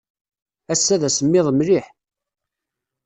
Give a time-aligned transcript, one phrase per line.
[0.73, 1.85] Ass-a d asemmiḍ mliḥ.